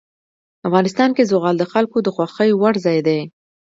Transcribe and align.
افغانستان 0.67 1.09
کې 1.15 1.27
زغال 1.31 1.55
د 1.59 1.63
خلکو 1.73 1.97
د 2.03 2.07
خوښې 2.15 2.49
وړ 2.61 2.73
ځای 2.85 2.99
دی. 3.07 3.19